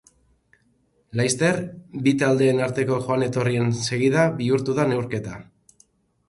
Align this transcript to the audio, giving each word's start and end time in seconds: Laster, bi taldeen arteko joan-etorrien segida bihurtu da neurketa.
Laster, 1.19 1.59
bi 2.07 2.13
taldeen 2.21 2.63
arteko 2.69 2.97
joan-etorrien 3.09 3.69
segida 3.89 4.25
bihurtu 4.41 4.77
da 4.81 4.89
neurketa. 4.95 5.37